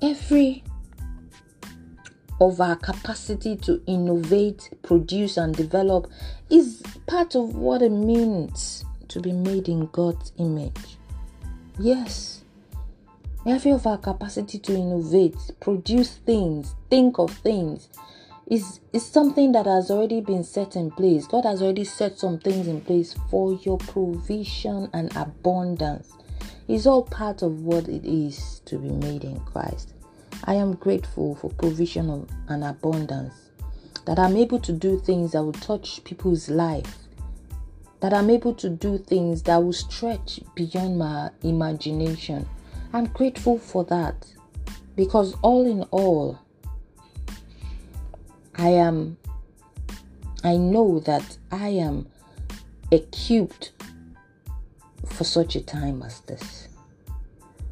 every 0.00 0.64
of 2.40 2.60
our 2.60 2.74
capacity 2.74 3.54
to 3.56 3.82
innovate, 3.86 4.70
produce, 4.82 5.36
and 5.36 5.54
develop 5.54 6.10
is 6.50 6.82
part 7.06 7.34
of 7.34 7.54
what 7.54 7.82
it 7.82 7.90
means 7.90 8.84
to 9.08 9.20
be 9.20 9.30
made 9.30 9.68
in 9.68 9.86
God's 9.88 10.32
image. 10.38 10.96
Yes. 11.78 12.40
Every 13.46 13.72
of 13.72 13.86
our 13.86 13.98
capacity 13.98 14.58
to 14.60 14.74
innovate, 14.74 15.36
produce 15.60 16.16
things, 16.16 16.74
think 16.88 17.18
of 17.18 17.30
things, 17.30 17.90
is, 18.46 18.80
is 18.92 19.04
something 19.04 19.52
that 19.52 19.66
has 19.66 19.90
already 19.90 20.20
been 20.20 20.44
set 20.44 20.76
in 20.76 20.90
place. 20.90 21.26
God 21.26 21.44
has 21.44 21.62
already 21.62 21.84
set 21.84 22.18
some 22.18 22.38
things 22.38 22.66
in 22.66 22.80
place 22.80 23.14
for 23.30 23.54
your 23.62 23.78
provision 23.78 24.90
and 24.92 25.14
abundance 25.16 26.12
is 26.68 26.86
all 26.86 27.02
part 27.02 27.42
of 27.42 27.62
what 27.62 27.88
it 27.88 28.04
is 28.04 28.60
to 28.64 28.78
be 28.78 28.90
made 28.90 29.24
in 29.24 29.40
Christ. 29.40 29.92
I 30.44 30.54
am 30.54 30.74
grateful 30.74 31.34
for 31.36 31.50
provision 31.50 32.10
of 32.10 32.28
and 32.48 32.64
abundance, 32.64 33.34
that 34.06 34.18
I'm 34.18 34.36
able 34.36 34.60
to 34.60 34.72
do 34.72 34.98
things 34.98 35.32
that 35.32 35.42
will 35.42 35.52
touch 35.52 36.02
people's 36.04 36.48
life, 36.48 36.96
that 38.00 38.12
I'm 38.12 38.30
able 38.30 38.54
to 38.54 38.68
do 38.68 38.98
things 38.98 39.42
that 39.44 39.62
will 39.62 39.72
stretch 39.72 40.40
beyond 40.54 40.98
my 40.98 41.30
imagination. 41.42 42.46
I'm 42.92 43.06
grateful 43.06 43.58
for 43.58 43.84
that 43.84 44.26
because 44.96 45.34
all 45.42 45.66
in 45.66 45.82
all, 45.84 46.38
I 48.56 48.68
am, 48.68 49.16
I 50.42 50.56
know 50.56 51.00
that 51.00 51.36
I 51.50 51.68
am 51.68 52.06
equipped 52.90 53.72
for 55.06 55.24
such 55.24 55.56
a 55.56 55.60
time 55.60 56.02
as 56.02 56.20
this. 56.20 56.68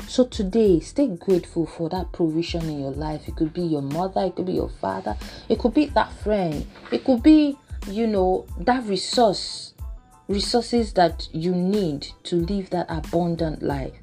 So 0.08 0.26
today, 0.26 0.80
stay 0.80 1.08
grateful 1.08 1.66
for 1.66 1.88
that 1.88 2.12
provision 2.12 2.68
in 2.68 2.80
your 2.80 2.90
life. 2.90 3.28
It 3.28 3.36
could 3.36 3.54
be 3.54 3.62
your 3.62 3.82
mother, 3.82 4.24
it 4.24 4.36
could 4.36 4.46
be 4.46 4.52
your 4.52 4.68
father, 4.68 5.16
it 5.48 5.58
could 5.58 5.72
be 5.72 5.86
that 5.86 6.12
friend, 6.12 6.66
it 6.90 7.04
could 7.04 7.22
be, 7.22 7.56
you 7.88 8.06
know, 8.06 8.46
that 8.58 8.84
resource, 8.84 9.72
resources 10.28 10.92
that 10.94 11.28
you 11.32 11.54
need 11.54 12.08
to 12.24 12.36
live 12.36 12.70
that 12.70 12.86
abundant 12.88 13.62
life. 13.62 13.94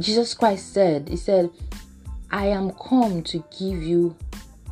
Jesus 0.00 0.34
Christ 0.34 0.72
said, 0.72 1.08
He 1.08 1.16
said, 1.16 1.50
I 2.30 2.46
am 2.48 2.72
come 2.72 3.22
to 3.24 3.42
give 3.58 3.82
you 3.82 4.16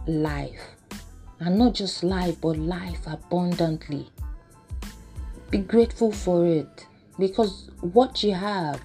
life. 0.07 0.61
And 1.40 1.59
not 1.59 1.75
just 1.75 2.03
life, 2.03 2.40
but 2.40 2.57
life 2.57 3.07
abundantly. 3.07 4.09
Be 5.51 5.59
grateful 5.59 6.12
for 6.12 6.47
it 6.47 6.87
because 7.19 7.71
what 7.81 8.23
you 8.23 8.35
have, 8.35 8.81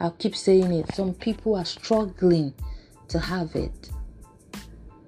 I'll 0.00 0.12
keep 0.12 0.36
saying 0.36 0.72
it, 0.72 0.94
some 0.94 1.14
people 1.14 1.56
are 1.56 1.64
struggling 1.64 2.54
to 3.08 3.18
have 3.18 3.54
it. 3.56 3.90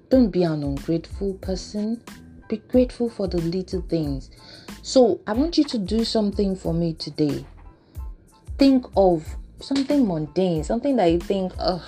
Don't 0.09 0.29
be 0.29 0.43
an 0.43 0.63
ungrateful 0.63 1.35
person. 1.35 2.01
Be 2.49 2.57
grateful 2.57 3.09
for 3.09 3.27
the 3.27 3.37
little 3.37 3.81
things. 3.81 4.29
So, 4.81 5.19
I 5.27 5.33
want 5.33 5.57
you 5.57 5.65
to 5.65 5.77
do 5.77 6.05
something 6.05 6.55
for 6.55 6.73
me 6.73 6.93
today. 6.93 7.45
Think 8.57 8.85
of 8.95 9.25
something 9.59 10.07
mundane, 10.07 10.63
something 10.63 10.95
that 10.95 11.07
you 11.07 11.19
think, 11.19 11.51
oh, 11.59 11.83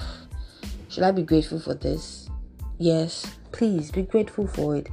should 0.90 1.04
I 1.04 1.12
be 1.12 1.24
grateful 1.24 1.60
for 1.60 1.74
this? 1.74 2.30
Yes, 2.78 3.38
please 3.52 3.92
be 3.92 4.04
grateful 4.04 4.48
for 4.48 4.76
it 4.76 4.90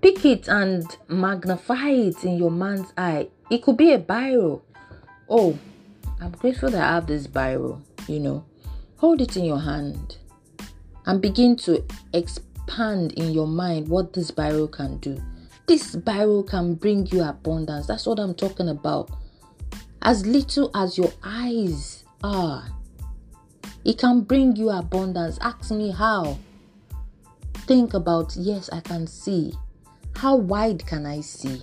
pick 0.00 0.24
it 0.24 0.48
and 0.48 0.96
magnify 1.08 1.88
it 1.88 2.24
in 2.24 2.36
your 2.36 2.50
man's 2.50 2.92
eye. 2.96 3.28
It 3.50 3.62
could 3.62 3.76
be 3.76 3.92
a 3.92 3.98
biro. 3.98 4.62
Oh, 5.28 5.58
I'm 6.20 6.32
grateful 6.32 6.70
that 6.70 6.82
I 6.82 6.94
have 6.94 7.06
this 7.06 7.26
biro, 7.26 7.80
you 8.08 8.20
know. 8.20 8.44
Hold 8.96 9.20
it 9.20 9.36
in 9.36 9.44
your 9.44 9.60
hand 9.60 10.18
and 11.06 11.20
begin 11.20 11.56
to 11.56 11.84
expand 12.12 13.12
in 13.12 13.32
your 13.32 13.46
mind 13.46 13.88
what 13.88 14.12
this 14.12 14.30
biro 14.30 14.70
can 14.70 14.98
do. 14.98 15.20
This 15.66 15.96
biro 15.96 16.46
can 16.46 16.74
bring 16.74 17.06
you 17.06 17.22
abundance. 17.22 17.86
That's 17.86 18.06
what 18.06 18.18
I'm 18.18 18.34
talking 18.34 18.68
about. 18.68 19.10
As 20.02 20.26
little 20.26 20.70
as 20.74 20.96
your 20.96 21.12
eyes 21.22 22.04
are, 22.24 22.64
it 23.84 23.98
can 23.98 24.22
bring 24.22 24.56
you 24.56 24.70
abundance. 24.70 25.38
Ask 25.40 25.70
me 25.70 25.90
how. 25.90 26.38
Think 27.66 27.94
about, 27.94 28.34
yes, 28.36 28.68
I 28.72 28.80
can 28.80 29.06
see. 29.06 29.54
How 30.16 30.36
wide 30.36 30.86
can 30.86 31.06
I 31.06 31.20
see? 31.20 31.62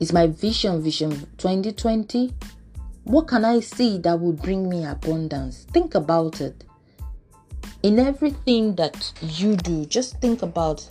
Is 0.00 0.12
my 0.12 0.26
vision 0.26 0.82
vision 0.82 1.10
2020? 1.38 2.34
What 3.04 3.28
can 3.28 3.44
I 3.44 3.60
see 3.60 3.98
that 3.98 4.18
will 4.18 4.32
bring 4.32 4.68
me 4.68 4.84
abundance? 4.84 5.66
Think 5.72 5.94
about 5.94 6.40
it. 6.40 6.64
In 7.82 7.98
everything 7.98 8.74
that 8.76 9.12
you 9.20 9.56
do, 9.56 9.84
just 9.84 10.20
think 10.20 10.42
about 10.42 10.88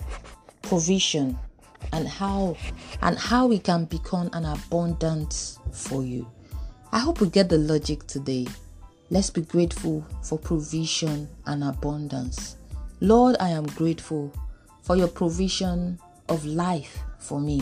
provision 0.62 1.38
and 1.92 2.08
how 2.08 2.56
and 3.02 3.18
how 3.18 3.52
it 3.52 3.64
can 3.64 3.86
become 3.86 4.30
an 4.34 4.46
abundance 4.46 5.60
for 5.72 6.04
you. 6.04 6.30
I 6.92 7.00
hope 7.00 7.20
we 7.20 7.30
get 7.30 7.50
the 7.50 7.58
logic 7.58 8.06
today. 8.08 8.48
Let's 9.14 9.30
be 9.30 9.42
grateful 9.42 10.04
for 10.24 10.40
provision 10.40 11.30
and 11.46 11.64
abundance. 11.64 12.58
Lord, 13.00 13.36
I 13.40 13.50
am 13.50 13.68
grateful 13.68 14.34
for 14.82 14.96
your 14.96 15.08
provision 15.08 16.00
of 16.30 16.44
life 16.46 16.98
for 17.20 17.40
me, 17.40 17.62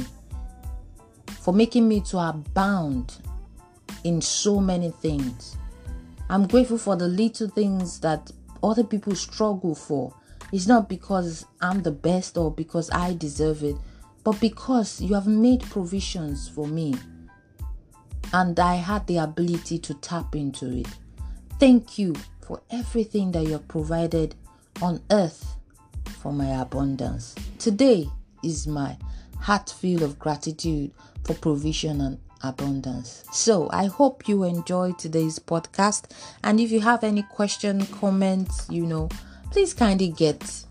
for 1.41 1.53
making 1.53 1.89
me 1.89 1.99
to 2.03 2.19
abound 2.19 3.17
in 4.05 4.21
so 4.21 4.61
many 4.61 4.91
things. 4.91 5.57
I'm 6.29 6.47
grateful 6.47 6.77
for 6.77 6.95
the 6.95 7.09
little 7.09 7.49
things 7.49 7.99
that 7.99 8.31
other 8.63 8.85
people 8.85 9.13
struggle 9.13 9.75
for. 9.75 10.15
It's 10.53 10.67
not 10.67 10.87
because 10.87 11.45
I'm 11.59 11.83
the 11.83 11.91
best 11.91 12.37
or 12.37 12.49
because 12.49 12.89
I 12.91 13.13
deserve 13.13 13.61
it, 13.61 13.75
But 14.23 14.39
because 14.39 15.01
you 15.01 15.15
have 15.15 15.27
made 15.27 15.63
provisions 15.63 16.47
for 16.47 16.65
me 16.65 16.95
and 18.31 18.57
I 18.57 18.75
had 18.75 19.05
the 19.07 19.17
ability 19.17 19.79
to 19.79 19.95
tap 19.95 20.35
into 20.35 20.71
it, 20.71 20.87
thank 21.61 21.99
you 21.99 22.15
for 22.41 22.59
everything 22.71 23.31
that 23.31 23.43
you 23.43 23.51
have 23.51 23.67
provided 23.67 24.33
on 24.81 24.99
earth 25.11 25.57
for 26.19 26.33
my 26.33 26.59
abundance. 26.59 27.35
Today 27.59 28.09
is 28.43 28.65
my 28.65 28.97
heart 29.39 29.69
filled 29.69 30.01
of 30.01 30.17
gratitude 30.17 30.91
for 31.23 31.35
provision 31.35 32.01
and 32.01 32.17
abundance. 32.41 33.23
So 33.31 33.69
I 33.71 33.85
hope 33.85 34.27
you 34.27 34.43
enjoyed 34.43 34.97
today's 34.97 35.37
podcast. 35.37 36.05
And 36.43 36.59
if 36.59 36.71
you 36.71 36.79
have 36.79 37.03
any 37.03 37.21
question, 37.21 37.85
comments, 37.85 38.67
you 38.67 38.87
know, 38.87 39.09
please 39.51 39.75
kindly 39.75 40.09
get 40.09 40.65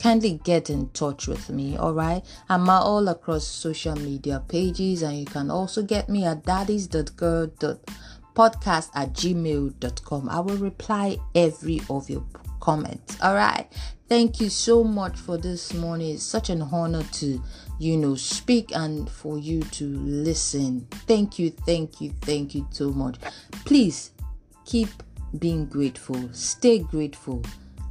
kindly 0.00 0.38
get 0.44 0.68
in 0.68 0.90
touch 0.90 1.26
with 1.26 1.48
me 1.48 1.78
all 1.78 1.94
right 1.94 2.22
i'm 2.50 2.68
all 2.68 3.08
across 3.08 3.46
social 3.46 3.96
media 3.96 4.44
pages 4.48 5.00
and 5.00 5.18
you 5.18 5.24
can 5.24 5.50
also 5.50 5.82
get 5.82 6.10
me 6.10 6.26
at 6.26 6.44
daddies.girl.podcast 8.34 8.90
at 8.94 9.12
gmail.com 9.12 10.28
i 10.28 10.40
will 10.40 10.56
reply 10.56 11.16
every 11.34 11.80
of 11.90 12.08
your 12.10 12.24
comments. 12.64 13.18
All 13.22 13.34
right. 13.34 13.70
Thank 14.08 14.40
you 14.40 14.48
so 14.48 14.82
much 14.82 15.18
for 15.18 15.36
this 15.36 15.74
morning. 15.74 16.14
It's 16.14 16.22
such 16.22 16.48
an 16.48 16.62
honor 16.62 17.02
to 17.02 17.42
you 17.78 17.96
know 17.96 18.14
speak 18.14 18.74
and 18.74 19.08
for 19.08 19.38
you 19.38 19.60
to 19.62 19.84
listen. 19.84 20.86
Thank 21.06 21.38
you 21.38 21.50
thank 21.50 22.00
you 22.00 22.14
thank 22.22 22.54
you 22.54 22.66
so 22.70 22.90
much. 22.90 23.16
Please 23.66 24.12
keep 24.64 24.88
being 25.38 25.66
grateful. 25.66 26.28
Stay 26.32 26.78
grateful 26.78 27.42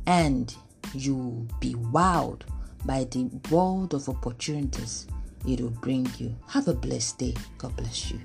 and 0.08 0.56
you'll 0.93 1.47
be 1.60 1.75
wowed 1.75 2.41
by 2.86 3.03
the 3.06 3.29
world 3.51 3.93
of 3.93 4.10
opportunities 4.10 5.08
it 5.45 5.62
will 5.62 5.69
bring 5.69 6.08
you. 6.17 6.36
Have 6.47 6.67
a 6.67 6.73
blessed 6.73 7.19
day. 7.19 7.36
God 7.58 7.75
bless 7.75 8.12
you. 8.12 8.19